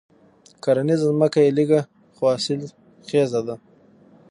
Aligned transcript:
کرنيزه 0.63 1.05
ځمکه 1.11 1.39
یې 1.45 1.51
لږه 1.57 1.79
خو 2.15 2.23
حاصل 2.31 2.61
خېزه 3.07 3.41
ده. 3.47 3.55